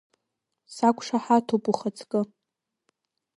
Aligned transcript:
Сақәшаҳаҭуп, 0.75 1.63
ухаҵкы! 1.71 2.21